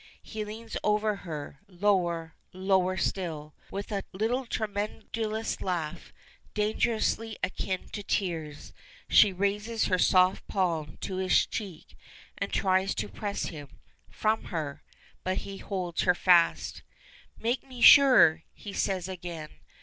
[0.23, 3.53] He leans over her, lower, lower still.
[3.69, 6.11] With a little tremulous laugh,
[6.55, 8.73] dangerously akin to tears,
[9.09, 11.95] she raises her soft palm to his cheek
[12.39, 13.77] and tries to press him
[14.09, 14.81] from her.
[15.23, 16.81] But he holds her fast.
[17.37, 19.49] "Make me sure!" he says again.